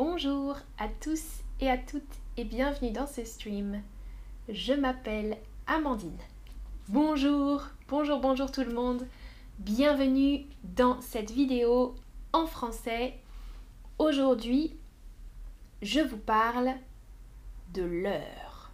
[0.00, 1.24] Bonjour à tous
[1.58, 2.04] et à toutes
[2.36, 3.82] et bienvenue dans ce stream.
[4.48, 5.36] Je m'appelle
[5.66, 6.16] Amandine.
[6.88, 9.08] Bonjour, bonjour, bonjour tout le monde.
[9.58, 11.96] Bienvenue dans cette vidéo
[12.32, 13.18] en français.
[13.98, 14.76] Aujourd'hui,
[15.82, 16.70] je vous parle
[17.74, 18.70] de l'heure.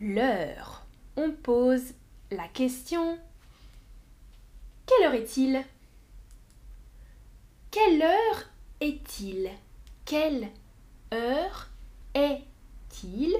[0.00, 0.86] L'heure.
[1.18, 1.92] On pose
[2.30, 3.18] la question
[4.86, 5.62] Quelle heure est-il
[7.70, 8.48] Quelle heure
[8.80, 9.50] est-il
[10.10, 10.48] quelle
[11.14, 11.68] heure
[12.14, 13.32] est-il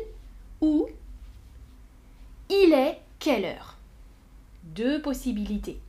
[0.61, 0.87] ou
[2.49, 3.77] il est quelle heure
[4.63, 5.81] Deux possibilités.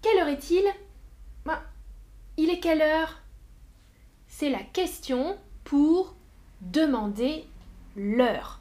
[0.00, 0.62] Quelle heure est-il
[1.44, 1.60] bah,
[2.36, 3.20] Il est quelle heure
[4.28, 6.14] C'est la question pour
[6.60, 7.44] demander
[7.96, 8.60] l'heure.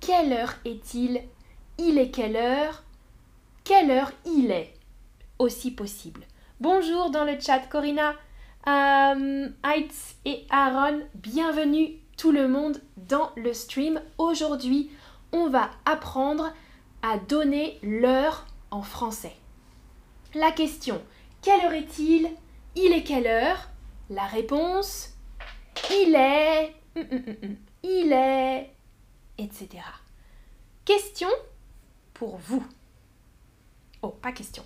[0.00, 1.22] Quelle heure est-il
[1.78, 2.82] Il est quelle heure
[3.64, 4.74] Quelle heure il est
[5.38, 6.26] Aussi possible.
[6.60, 8.14] Bonjour dans le chat Corinna
[8.66, 9.50] Um
[10.24, 14.02] et Aaron, bienvenue tout le monde dans le stream.
[14.18, 14.90] Aujourd'hui,
[15.32, 16.52] on va apprendre
[17.02, 19.34] à donner l'heure en français.
[20.34, 21.00] La question,
[21.40, 22.28] quelle heure est-il
[22.76, 23.70] Il est quelle heure
[24.10, 25.14] La réponse,
[25.90, 26.74] il est...
[26.96, 28.70] Mm, mm, mm, il est...
[29.38, 29.68] etc.
[30.84, 31.28] Question
[32.12, 32.66] pour vous.
[34.02, 34.64] Oh, pas question.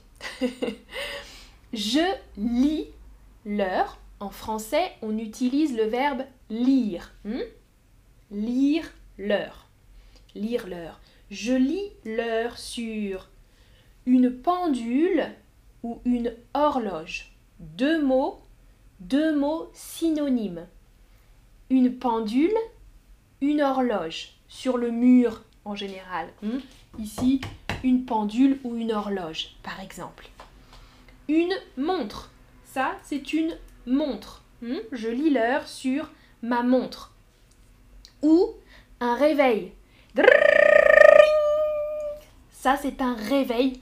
[1.75, 2.05] Je
[2.37, 2.87] lis
[3.45, 7.13] l'heure, en français, on utilise le verbe lire.
[7.25, 7.39] Hmm?
[8.31, 9.67] Lire l'heure.
[10.35, 11.01] Lire l'heure.
[11.31, 13.29] Je lis l'heure sur
[14.07, 15.27] une pendule
[15.83, 17.33] ou une horloge.
[17.59, 18.41] Deux mots,
[19.01, 20.67] deux mots synonymes.
[21.71, 22.57] Une pendule,
[23.41, 24.33] une horloge.
[24.49, 26.29] Sur le mur en général.
[26.43, 26.59] Hmm?
[26.99, 27.41] Ici,
[27.83, 30.29] une pendule ou une horloge, par exemple.
[31.29, 32.32] Une montre
[32.73, 34.43] ça, c'est une montre.
[34.63, 34.77] Hmm?
[34.93, 36.11] Je lis l'heure sur
[36.43, 37.13] ma montre.
[38.23, 38.47] Ou
[38.99, 39.75] un réveil.
[42.51, 43.79] Ça, c'est un réveil.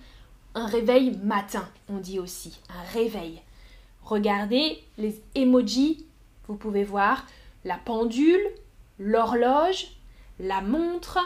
[0.57, 2.59] Un réveil matin, on dit aussi.
[2.69, 3.41] Un réveil.
[4.03, 6.05] Regardez les emojis.
[6.49, 7.27] Vous pouvez voir
[7.65, 8.43] la pendule,
[8.99, 9.87] l'horloge,
[10.41, 11.21] la montre,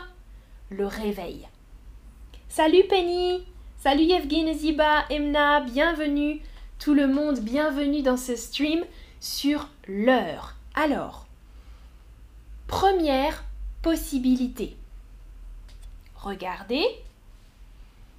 [0.69, 1.48] le réveil.
[2.50, 3.42] Salut Penny
[3.78, 6.41] Salut Evgeny Ziba, Emna, bienvenue
[6.78, 8.84] tout le monde, bienvenue dans ce stream
[9.20, 10.54] sur l'heure.
[10.74, 11.26] Alors,
[12.66, 13.44] première
[13.82, 14.76] possibilité.
[16.16, 16.84] Regardez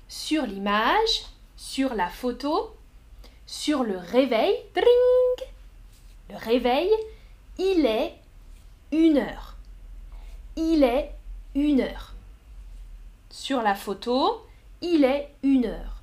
[0.08, 1.24] sur l'image,
[1.58, 2.76] sur la photo,
[3.46, 4.56] sur le réveil.
[4.74, 5.52] Bring!
[6.32, 6.90] le réveil,
[7.60, 8.16] il est
[8.92, 9.58] une heure.
[10.56, 11.12] Il est
[11.54, 12.16] une heure.
[13.30, 14.44] Sur la photo,
[14.82, 16.02] il est une heure.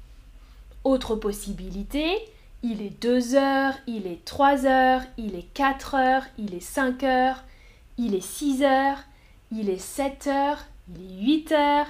[0.85, 2.17] Autre possibilité,
[2.65, 7.03] il est 2 heures, il est 3 heures, il est 4 heures, il est 5
[7.03, 7.43] heures,
[7.99, 9.03] il est 6 heures,
[9.51, 10.59] il est 7 heures,
[10.95, 11.87] il est 8 heures,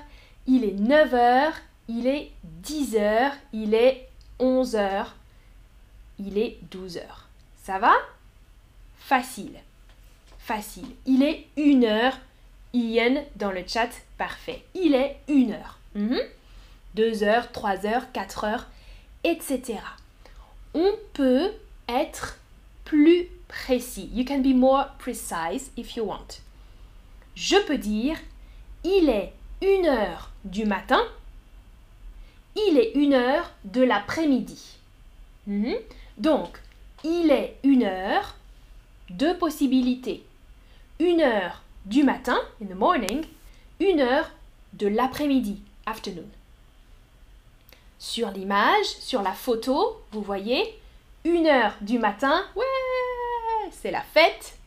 [0.47, 1.55] il est 9 heures,
[1.89, 5.15] il est 10 heures, il est 11 heures,
[6.19, 7.29] il est 12 heures.
[7.63, 7.93] Ça va
[8.97, 9.59] Facile.
[10.39, 10.87] Facile.
[11.07, 12.19] Il est 1 heure.
[12.75, 14.65] Ian dans le chat, parfait.
[14.75, 15.79] Il est 1 heure.
[16.95, 18.67] 2 heures, 3 heures, 4 heures,
[19.25, 19.75] etc
[20.75, 21.51] on peut
[21.89, 22.39] être
[22.85, 24.11] plus précis.
[24.15, 26.41] You can be more precise if you want.
[27.35, 28.17] Je peux dire
[28.85, 31.01] il est une heure du matin.
[32.57, 34.79] Il est une heure de l'après-midi.
[35.47, 35.75] Mhm.
[36.19, 36.59] Donc,
[37.05, 38.37] il est une heure,
[39.11, 40.25] deux possibilités.
[41.01, 43.25] Une heure du matin, in the morning,
[43.81, 44.31] une heure
[44.75, 46.27] de l'après-midi, afternoon
[48.03, 50.77] sur l'image, sur la photo, vous voyez,
[51.25, 54.59] 1 heure du matin, ouais, c'est la fête.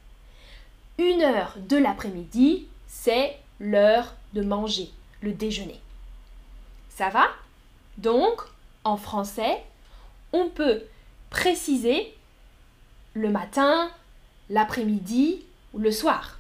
[0.98, 5.82] Une heure de l'après-midi, c'est l'heure de manger, le déjeuner.
[6.90, 7.28] Ça va
[7.98, 8.40] Donc,
[8.86, 9.62] en français,
[10.32, 10.82] on peut
[11.30, 12.14] préciser
[13.16, 13.92] le matin,
[14.50, 15.44] l'après-midi
[15.74, 16.40] ou le soir.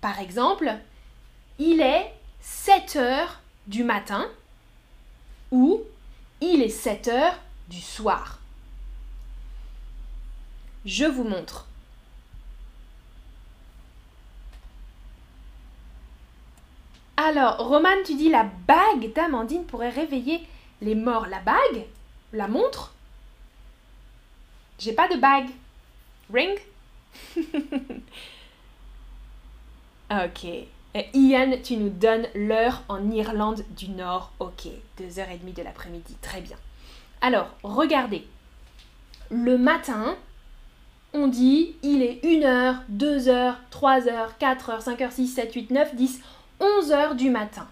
[0.00, 0.72] Par exemple,
[1.58, 4.24] il est 7 heures du matin
[5.50, 5.82] ou
[6.40, 7.36] il est 7 heures
[7.68, 8.38] du soir.
[10.84, 11.66] Je vous montre.
[17.16, 20.46] Alors, Romane, tu dis la bague d'Amandine pourrait réveiller
[20.82, 21.26] les morts.
[21.26, 21.86] La bague
[22.34, 22.92] La montre
[24.78, 25.48] J'ai pas de bague.
[26.32, 26.58] Ring
[30.12, 30.66] Ok.
[31.14, 34.32] Ian, tu nous donnes l'heure en Irlande du Nord.
[34.38, 34.66] Ok,
[35.00, 36.56] 2h30 de l'après-midi, très bien.
[37.20, 38.26] Alors, regardez.
[39.30, 40.16] Le matin,
[41.12, 46.22] on dit il est 1h, 2h, 3h, 4h, 5h, 6, 7, 8, 9, 10,
[46.60, 47.68] 11h du matin.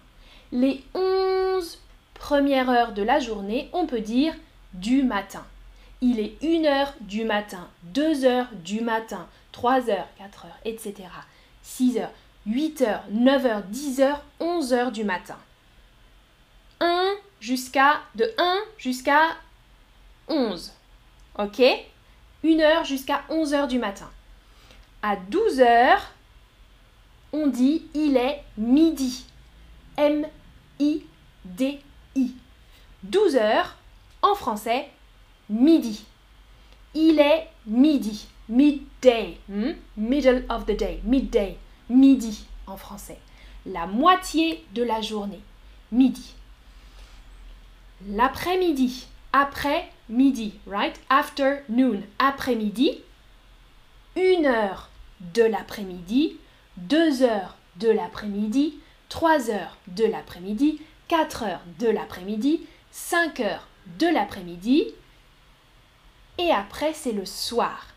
[0.51, 1.79] Les 11
[2.13, 4.33] premières heures de la journée, on peut dire
[4.73, 5.45] du matin.
[6.01, 9.85] Il est 1h du matin, 2h du matin, 3h,
[10.19, 11.03] 4h, etc.
[11.65, 12.07] 6h.
[12.47, 15.35] 8h, 9h, 10h, 11h du matin.
[16.79, 19.19] 1 jusqu'à de 1 jusqu'à
[20.27, 20.71] 11.
[21.39, 21.63] OK
[22.43, 24.07] 1h jusqu'à 11h du matin.
[25.01, 25.97] À 12h,
[27.33, 29.25] on dit il est midi.
[29.97, 30.27] M
[30.79, 31.01] I
[31.45, 31.79] D
[32.15, 32.33] I.
[33.09, 33.63] 12h
[34.21, 34.89] en français
[35.49, 36.05] midi.
[36.93, 38.27] Il est midi.
[38.47, 39.37] Midday.
[39.49, 39.71] Hmm?
[39.97, 40.99] Middle of the day.
[41.03, 41.57] Midday
[41.89, 43.19] midi en français.
[43.65, 45.39] La moitié de la journée,
[45.91, 46.33] midi.
[48.09, 50.99] L'après-midi, après-midi, right?
[51.09, 52.99] Afternoon, après-midi.
[54.15, 54.89] Une heure
[55.33, 56.37] de l'après-midi,
[56.77, 58.77] deux heures de l'après-midi,
[59.09, 62.61] trois heures de l'après-midi, quatre heures de l'après-midi,
[62.91, 63.67] cinq heures
[63.99, 64.85] de l'après-midi.
[66.37, 67.87] Et après, c'est le soir.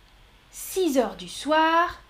[0.51, 2.01] six heures du soir,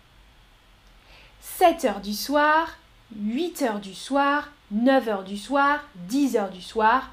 [1.59, 2.77] 7h du soir,
[3.17, 7.11] 8 heures du soir, 9h du soir, 10 heures du soir,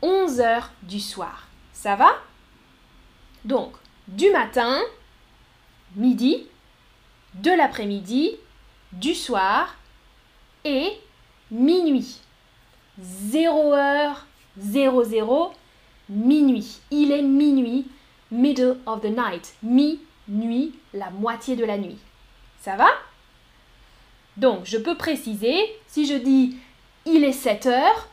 [0.00, 1.46] 11 heures du soir.
[1.74, 2.08] Ça va
[3.44, 3.74] Donc,
[4.08, 4.78] du matin,
[5.94, 6.46] midi,
[7.34, 8.30] de l'après-midi,
[8.92, 9.74] du soir
[10.64, 10.90] et
[11.50, 12.22] minuit.
[13.02, 14.14] 0h,
[14.56, 15.52] 00,
[16.08, 16.80] minuit.
[16.90, 17.86] Il est minuit,
[18.30, 19.54] middle of the night.
[19.62, 21.98] mi nuit la moitié de la nuit.
[22.58, 22.86] Ça va
[24.36, 25.56] donc, je peux préciser,
[25.88, 26.56] si je dis
[27.06, 28.08] il est 7 heures,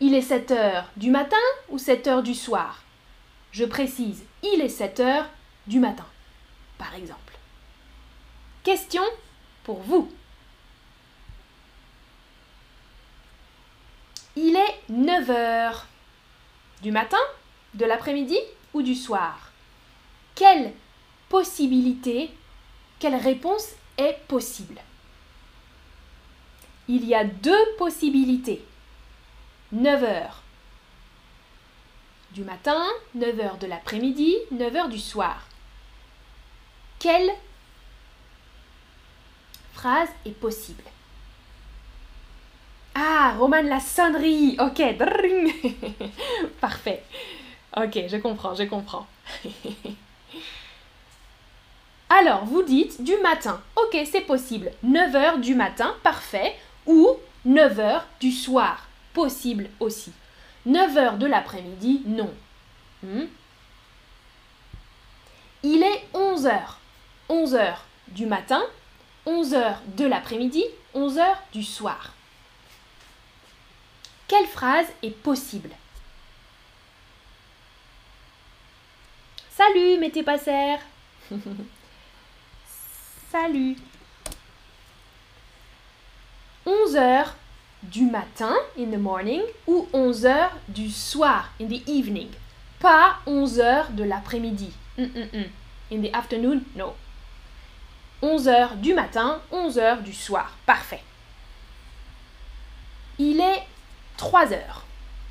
[0.00, 1.36] il est 7 heures du matin
[1.70, 2.82] ou 7 heures du soir
[3.52, 5.30] Je précise, il est 7 heures
[5.66, 6.06] du matin,
[6.76, 7.18] par exemple.
[8.64, 9.02] Question
[9.64, 10.10] pour vous.
[14.36, 15.86] Il est 9 heures
[16.82, 17.16] du matin,
[17.74, 18.38] de l'après-midi
[18.74, 19.52] ou du soir
[20.34, 20.74] Quelle
[21.30, 22.30] possibilité,
[22.98, 24.78] quelle réponse est possible
[26.92, 28.62] il y a deux possibilités.
[29.74, 30.28] 9h
[32.32, 32.82] du matin,
[33.16, 35.42] 9h de l'après-midi, 9h du soir.
[36.98, 37.30] Quelle
[39.72, 40.84] phrase est possible
[42.94, 44.82] Ah, Roman, la sonnerie Ok,
[46.60, 47.02] parfait.
[47.74, 49.06] Ok, je comprends, je comprends.
[52.10, 53.62] Alors, vous dites du matin.
[53.76, 54.70] Ok, c'est possible.
[54.84, 56.54] 9h du matin, parfait
[56.86, 60.12] ou 9h du soir, possible aussi.
[60.66, 62.32] 9h de l'après-midi, non.
[63.02, 63.26] Hmm?
[65.62, 66.58] Il est 11h.
[67.28, 67.74] 11h
[68.08, 68.62] du matin,
[69.26, 70.62] 11h de l'après-midi,
[70.94, 72.12] 11h du soir.
[74.28, 75.70] Quelle phrase est possible
[79.56, 80.12] Salut, mes
[83.30, 83.76] Salut
[86.66, 87.24] 11h
[87.82, 92.28] du matin, in the morning, ou 11h du soir, in the evening.
[92.78, 94.72] Pas 11h de l'après-midi.
[94.98, 95.46] Mm, mm, mm.
[95.94, 96.94] In the afternoon, no.
[98.22, 100.56] 11h du matin, 11h du soir.
[100.64, 101.02] Parfait.
[103.18, 103.62] Il est
[104.18, 104.58] 3h.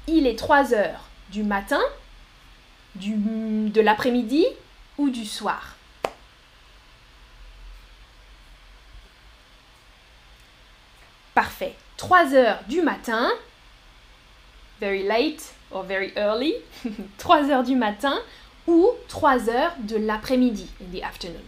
[0.08, 0.84] Il est 3h
[1.32, 1.80] du matin,
[2.96, 4.46] de l'après-midi
[4.98, 5.78] ou du soir.
[12.02, 13.30] 3 heures du matin,
[14.80, 16.52] very late or very early,
[17.20, 18.18] 3 heures du matin
[18.66, 21.40] ou 3 heures de l'après-midi, in the afternoon.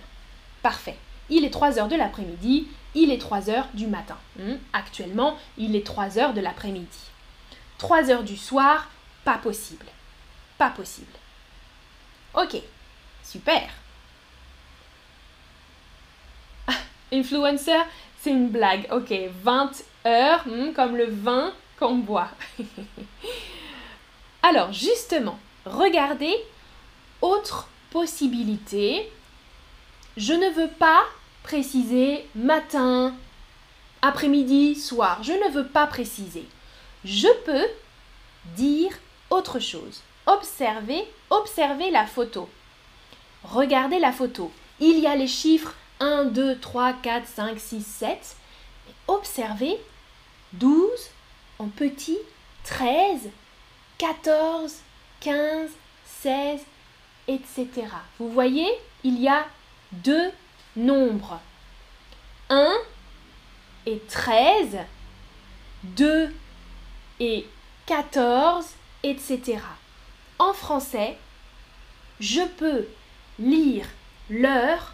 [0.62, 0.96] Parfait.
[1.32, 4.16] Il est 3 heures de l'après-midi, il est 3 heures du matin.
[4.38, 4.58] Hmm?
[4.74, 7.00] Actuellement, il est 3 heures de l'après-midi.
[7.80, 8.92] 3 heures du soir,
[9.26, 9.88] pas possible.
[10.60, 11.16] Pas possible.
[12.36, 12.58] Ok,
[13.24, 13.64] super.
[16.68, 16.74] Ah,
[17.12, 17.72] influencer,
[18.24, 18.88] c'est une blague.
[18.94, 19.14] Ok,
[19.44, 19.72] 20
[20.06, 22.30] heures, hmm, comme le vin qu'on boit.
[24.42, 26.34] Alors, justement, regardez,
[27.22, 29.12] autre possibilité.
[30.16, 31.02] Je ne veux pas
[31.44, 33.14] préciser matin,
[34.02, 35.22] après-midi, soir.
[35.22, 36.48] Je ne veux pas préciser.
[37.04, 37.66] Je peux
[38.56, 38.92] dire
[39.32, 40.02] autre chose.
[40.28, 42.48] Observez, observez la photo.
[43.44, 44.50] Regardez la photo.
[44.80, 48.36] Il y a les chiffres 1, 2, 3, 4, 5, 6, 7.
[49.08, 49.78] Observez
[50.54, 50.90] 12
[51.60, 52.18] en petit,
[52.64, 53.30] 13,
[53.98, 54.76] 14,
[55.22, 55.70] 15,
[56.22, 56.62] 16,
[57.28, 57.70] etc.
[58.20, 58.68] Vous voyez,
[59.04, 59.46] il y a
[59.92, 60.32] deux
[60.76, 61.40] nombres.
[62.50, 62.72] 1
[63.86, 64.78] et 13,
[65.84, 66.34] 2
[67.20, 67.48] et
[67.86, 68.66] 14,
[69.04, 69.58] etc.
[70.40, 71.18] En français,
[72.20, 72.88] je peux
[73.40, 73.86] lire
[74.30, 74.94] l'heure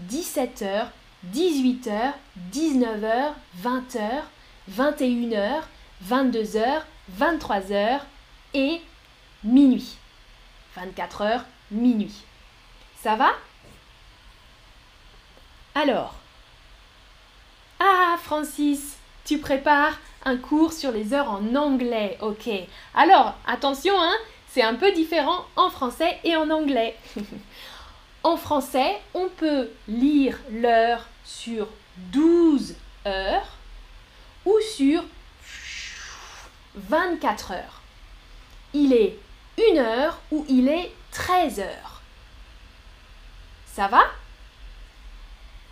[0.00, 0.86] 17h,
[1.34, 2.12] 18h,
[2.52, 4.22] 19h, 20h,
[4.70, 5.62] 21h,
[6.06, 6.82] 22h,
[7.18, 8.00] 23h
[8.54, 8.82] et
[9.42, 9.96] minuit.
[10.76, 12.24] 24h, minuit.
[13.02, 13.30] Ça va
[15.74, 16.14] Alors.
[17.80, 22.48] Ah, Francis, tu prépares un cours sur les heures en anglais, ok.
[22.94, 24.16] Alors, attention, hein,
[24.48, 26.96] c'est un peu différent en français et en anglais.
[28.28, 31.68] En français, on peut lire l'heure sur
[32.10, 32.74] 12
[33.06, 33.56] heures
[34.44, 35.04] ou sur
[36.74, 37.82] 24 heures.
[38.74, 39.16] Il est
[39.72, 42.02] 1 heure ou il est 13 heures.
[43.64, 44.02] Ça va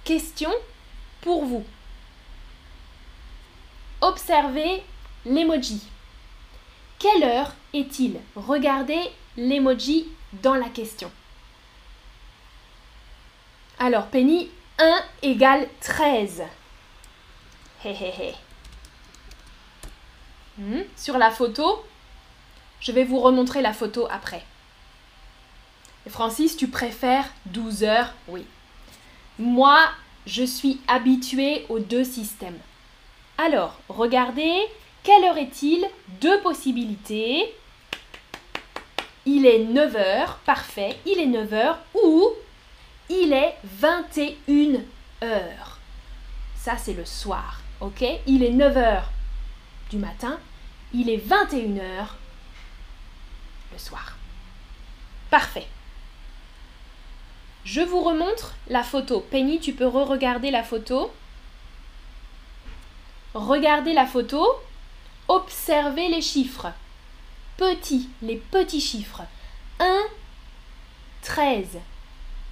[0.04, 0.52] Question
[1.22, 1.66] pour vous.
[4.00, 4.80] Observez
[5.26, 5.82] l'emoji.
[7.00, 9.00] Quelle heure est-il Regardez
[9.36, 10.06] l'emoji
[10.44, 11.10] dans la question.
[13.78, 16.42] Alors, Penny, 1 égale 13.
[17.84, 18.34] Hé hé hé.
[20.56, 21.84] Hmm, sur la photo,
[22.80, 24.42] je vais vous remontrer la photo après.
[26.08, 28.44] Francis, tu préfères 12 heures Oui.
[29.40, 29.80] Moi,
[30.26, 32.58] je suis habituée aux deux systèmes.
[33.38, 34.54] Alors, regardez,
[35.02, 35.84] quelle heure est-il
[36.20, 37.44] Deux possibilités.
[39.26, 42.24] Il est 9 heures, parfait, il est 9 heures ou
[43.08, 44.82] il est 21
[45.26, 45.78] heures.
[46.56, 49.10] Ça, c'est le soir, ok Il est 9 heures
[49.90, 50.38] du matin,
[50.92, 52.16] il est 21 heures
[53.72, 54.16] le soir.
[55.30, 55.66] Parfait.
[57.64, 59.20] Je vous remontre la photo.
[59.20, 61.12] Penny, tu peux re-regarder la photo.
[63.34, 64.46] Regardez la photo.
[65.28, 66.68] Observez les chiffres.
[67.56, 69.22] Petits, les petits chiffres.
[69.80, 70.00] 1,
[71.22, 71.78] 13,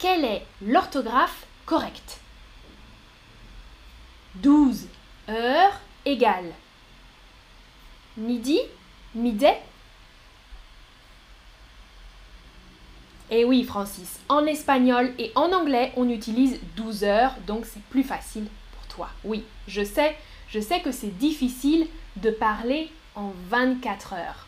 [0.00, 2.20] Quelle est l'orthographe correcte
[4.36, 4.86] 12
[5.28, 6.54] heures égale
[8.16, 8.58] Midi,
[9.14, 9.44] midi.
[13.30, 18.02] Eh oui, Francis, en espagnol et en anglais, on utilise 12 heures, donc c'est plus
[18.02, 19.10] facile pour toi.
[19.22, 20.16] Oui, je sais,
[20.48, 24.46] je sais que c'est difficile de parler en 24 heures.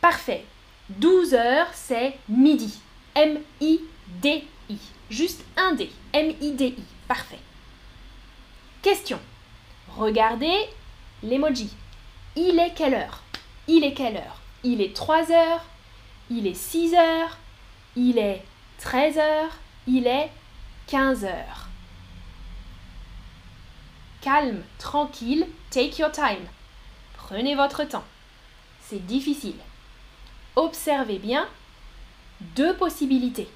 [0.00, 0.46] Parfait.
[0.88, 2.80] 12 heures, c'est midi.
[3.16, 4.76] M-I-D-I.
[5.10, 5.90] Juste un D.
[6.12, 6.76] M-I-D-I.
[7.08, 7.38] Parfait.
[8.82, 9.18] Question.
[9.96, 10.52] Regardez
[11.22, 11.70] l'emoji.
[12.36, 13.22] Il est quelle heure
[13.68, 15.64] Il est quelle heure Il est 3 heures
[16.30, 17.38] Il est 6 heures
[17.96, 18.42] Il est
[18.80, 19.56] 13 heures
[19.86, 20.30] Il est
[20.88, 21.68] 15 heures.
[24.20, 26.46] Calme, tranquille, take your time.
[27.16, 28.04] Prenez votre temps.
[28.82, 29.56] C'est difficile.
[30.54, 31.48] Observez bien
[32.40, 33.48] deux possibilités.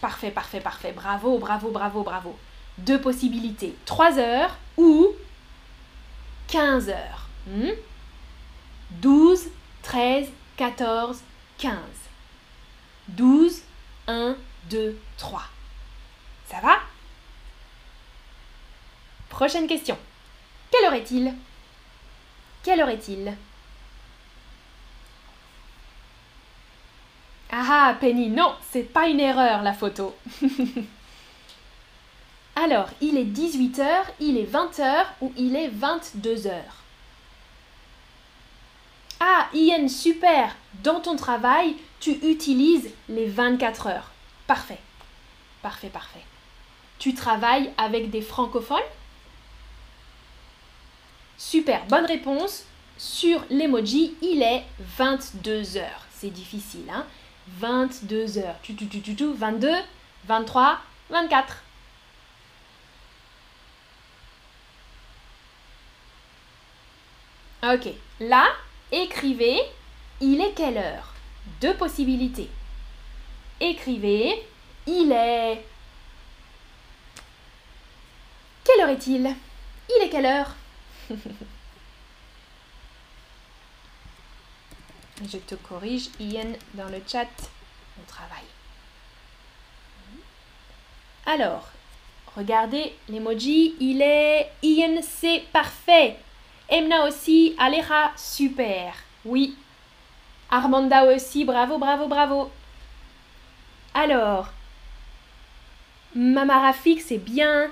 [0.00, 0.92] Parfait, parfait, parfait.
[0.92, 2.38] Bravo, bravo, bravo, bravo.
[2.78, 3.74] Deux possibilités.
[3.86, 5.06] 3 heures ou
[6.48, 7.26] 15 heures.
[7.46, 7.70] Hmm?
[9.00, 9.46] 12,
[9.82, 11.20] 13, 14,
[11.58, 11.74] 15.
[13.08, 13.62] 12,
[14.06, 14.36] 1,
[14.70, 15.42] 2, 3.
[16.48, 16.76] Ça va
[19.28, 19.96] Prochaine question.
[20.70, 21.34] Quelle heure est-il
[22.62, 23.36] Quelle heure est-il
[27.56, 30.12] Ah, ah, Penny, non, c'est pas une erreur la photo.
[32.56, 33.86] Alors, il est 18h,
[34.18, 36.52] il est 20h ou il est 22h.
[39.20, 44.10] Ah, Ian, super Dans ton travail, tu utilises les 24 heures.
[44.48, 44.80] Parfait.
[45.62, 46.24] Parfait, parfait.
[46.98, 48.80] Tu travailles avec des francophones
[51.38, 52.64] Super, bonne réponse.
[52.98, 54.64] Sur l'emoji, il est
[54.98, 57.06] 22 h C'est difficile, hein
[57.48, 58.56] 22 heures.
[58.62, 59.68] Tu, tu, tu, tu, tu, 22,
[60.26, 61.62] 23, 24.
[67.62, 67.88] Ok,
[68.20, 68.46] là,
[68.92, 69.58] écrivez,
[70.20, 71.14] il est quelle heure
[71.60, 72.50] Deux possibilités.
[73.60, 74.32] Écrivez,
[74.86, 75.64] il est...
[78.64, 79.22] Quelle heure est-il
[79.88, 80.54] Il est quelle heure
[85.30, 87.28] Je te corrige, Ian, dans le chat.
[88.00, 88.44] On travaille.
[91.26, 91.68] Alors,
[92.36, 93.76] regardez l'emoji.
[93.78, 96.16] Il est Ian, c'est parfait.
[96.68, 98.94] Emna aussi, Alera, super.
[99.24, 99.56] Oui.
[100.50, 102.50] Armanda aussi, bravo, bravo, bravo.
[103.94, 104.48] Alors,
[106.16, 107.70] Mamarafik, c'est bien.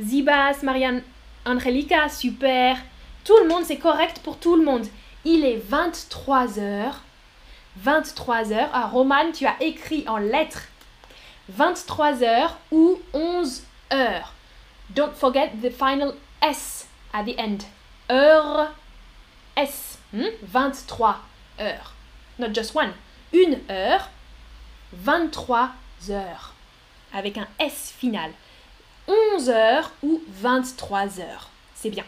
[0.00, 1.02] Zibas, Marianne,
[1.44, 2.76] Angelica, super.
[3.24, 4.86] Tout le monde, c'est correct pour tout le monde.
[5.24, 7.00] Il est 23 heures.
[7.76, 8.68] 23 heures.
[8.72, 10.62] Ah, Roman, tu as écrit en lettres.
[11.48, 13.62] 23 heures ou 11
[13.92, 14.32] heures.
[14.90, 17.58] Don't forget the final S at the end.
[18.10, 18.72] Heure.
[19.56, 19.98] S.
[20.12, 21.12] 23
[21.58, 21.62] hmm?
[21.62, 21.94] heures.
[22.38, 22.92] Not just one.
[23.32, 24.08] Une heure.
[24.92, 25.70] 23
[26.10, 26.52] heures.
[27.14, 28.32] Avec un S final.
[29.34, 31.48] 11 heures ou 23 heures.
[31.74, 32.04] C'est bien.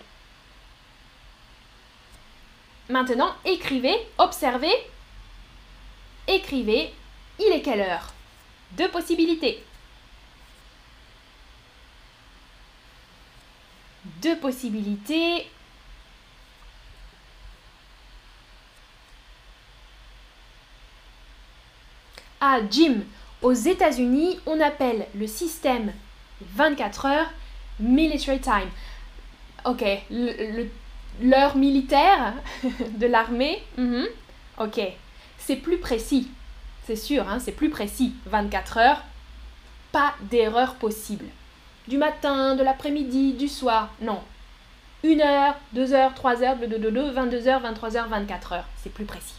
[2.90, 4.72] Maintenant, écrivez, observez,
[6.28, 6.92] écrivez,
[7.38, 8.12] il est quelle heure
[8.72, 9.64] Deux possibilités.
[14.20, 15.48] Deux possibilités.
[22.42, 23.04] Ah, Jim,
[23.40, 25.90] aux États-Unis, on appelle le système
[26.54, 27.30] 24 heures
[27.80, 28.68] military time.
[29.64, 30.68] Ok, le, le
[31.22, 32.34] l'heure militaire
[32.96, 34.06] de l'armée, mhm.
[34.60, 34.80] ok,
[35.38, 36.28] c'est plus précis,
[36.86, 39.04] c'est sûr, hein, c'est plus précis, 24 heures,
[39.92, 41.26] pas d'erreur possible.
[41.88, 44.20] Du matin, de l'après-midi, du soir, non.
[45.02, 49.34] une heure, 2 heures, trois heures, 22 heures, 23 heures, 24 heures, c'est plus précis.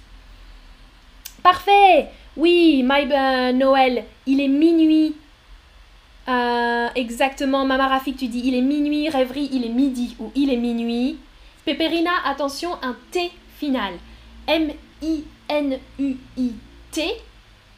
[1.42, 2.08] Parfait
[2.38, 5.16] Oui, my ben, Noël, il est minuit.
[6.28, 10.52] Euh, exactement, Mama Rafik, tu dis il est minuit, rêverie, il est midi ou il
[10.52, 11.20] est minuit.
[11.66, 13.96] Peperina, attention, un T final.
[14.46, 15.32] M-I-N-U-I-T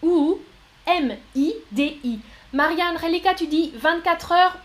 [0.03, 0.39] ou
[0.85, 2.19] M-I-D-I.
[2.51, 4.57] Marianne Relika, tu dis 24 heures.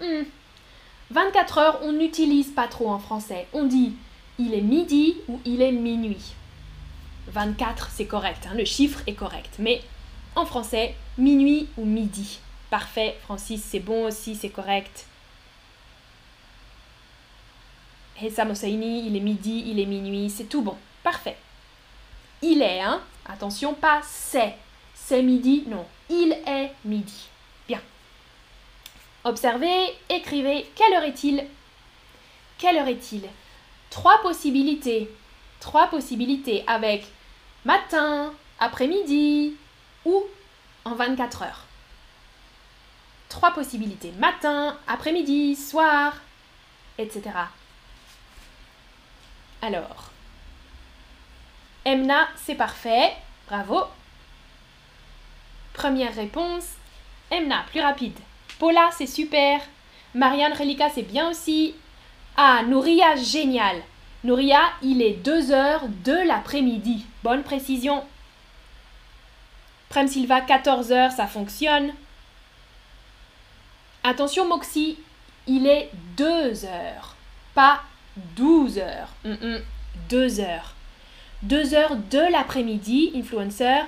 [1.13, 1.59] 24 hmm.
[1.61, 3.47] heures, on n'utilise pas trop en français.
[3.53, 3.95] On dit
[4.41, 6.35] il est midi ou il est minuit.
[7.29, 9.55] 24, c'est correct, hein, le chiffre est correct.
[9.61, 9.81] Mais
[10.35, 12.41] en français, minuit ou midi.
[12.71, 15.07] Parfait, Francis, c'est bon aussi, c'est correct.
[18.23, 20.77] Hesam il est midi, il est minuit, c'est tout bon.
[21.03, 21.37] Parfait.
[22.43, 24.55] Il est, hein Attention, pas c'est.
[24.95, 25.85] C'est midi, non.
[26.09, 27.29] Il est midi.
[27.67, 27.81] Bien.
[29.25, 31.45] Observez, écrivez, quelle heure est-il
[32.59, 33.25] Quelle heure est-il
[33.91, 35.11] Trois possibilités.
[35.61, 37.05] Trois possibilités avec
[37.65, 39.55] matin, après-midi
[40.05, 40.23] ou
[40.85, 41.67] en 24 heures.
[43.29, 44.13] Trois possibilités.
[44.13, 46.15] Matin, après-midi, soir,
[46.99, 47.31] etc.
[49.63, 50.11] Alors,
[51.85, 53.15] Emna, c'est parfait.
[53.47, 53.83] Bravo.
[55.73, 56.65] Première réponse.
[57.31, 58.19] Emna, plus rapide.
[58.59, 59.61] Paula, c'est super.
[60.17, 61.77] Marianne Relica, c'est bien aussi.
[62.37, 63.81] Ah, Nouria, génial.
[64.25, 67.07] Nouria, il est 2 h de l'après-midi.
[67.23, 68.03] Bonne précision.
[69.91, 71.93] Prem Silva, 14 h ça fonctionne.
[74.03, 74.99] Attention Moxie,
[75.47, 76.69] il est 2 h
[77.55, 77.83] pas
[78.37, 79.09] 12 heures.
[79.25, 79.61] Mm, mm.
[80.09, 80.75] deux heures.
[81.43, 83.85] Deux heures de l'après-midi, influenceur.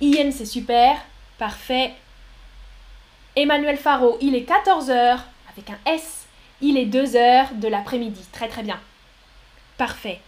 [0.00, 0.98] Ian c'est super.
[1.38, 1.92] Parfait.
[3.36, 6.26] Emmanuel Faro, il est 14 heures avec un S.
[6.60, 8.22] Il est 2 heures de l'après-midi.
[8.32, 8.80] Très très bien.
[9.76, 10.20] Parfait.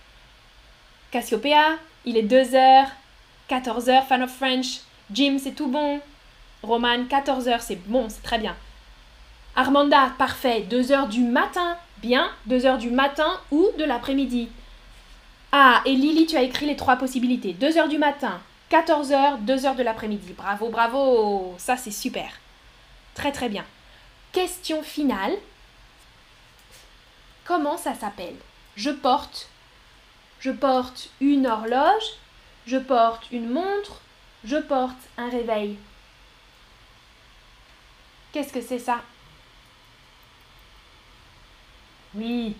[1.10, 2.86] Cassiopea, il est 2 heures.
[3.48, 4.80] 14 heures, fan of French.
[5.12, 6.00] Jim, c'est tout bon.
[6.62, 8.54] Roman, 14 heures, c'est bon, c'est très bien.
[9.56, 10.60] Armanda, parfait.
[10.62, 14.48] 2 heures du matin, Bien, 2 heures du matin ou de l'après-midi.
[15.52, 17.52] Ah, et Lily, tu as écrit les trois possibilités.
[17.52, 20.32] 2 heures du matin, 14 heures, 2 heures de l'après-midi.
[20.32, 22.40] Bravo, bravo Ça, c'est super.
[23.14, 23.66] Très, très bien.
[24.32, 25.34] Question finale.
[27.44, 28.36] Comment ça s'appelle
[28.76, 29.50] Je porte.
[30.38, 32.14] Je porte une horloge.
[32.66, 34.00] Je porte une montre.
[34.44, 35.76] Je porte un réveil.
[38.32, 39.00] Qu'est-ce que c'est ça
[42.16, 42.56] oui,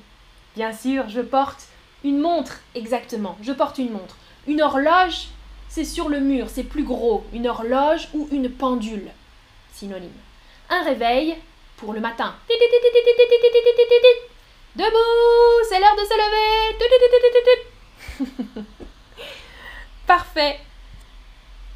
[0.54, 1.66] bien sûr, je porte
[2.04, 3.36] une montre, exactement.
[3.42, 4.14] Je porte une montre.
[4.46, 5.26] Une horloge,
[5.68, 7.24] c'est sur le mur, c'est plus gros.
[7.32, 9.10] Une horloge ou une pendule.
[9.72, 10.12] Synonyme.
[10.68, 11.36] Un réveil
[11.76, 12.34] pour le matin.
[14.76, 18.34] Debout, c'est l'heure de se lever.
[20.06, 20.60] Parfait.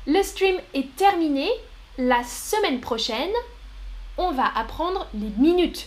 [0.06, 1.50] Le stream est terminé.
[1.98, 3.30] La semaine prochaine,
[4.16, 5.86] on va apprendre les minutes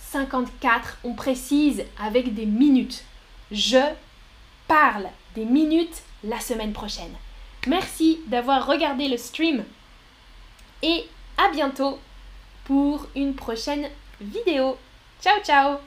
[0.11, 3.05] 54, on précise avec des minutes.
[3.49, 3.77] Je
[4.67, 7.13] parle des minutes la semaine prochaine.
[7.65, 9.63] Merci d'avoir regardé le stream
[10.81, 11.97] et à bientôt
[12.65, 13.87] pour une prochaine
[14.19, 14.77] vidéo.
[15.23, 15.77] Ciao ciao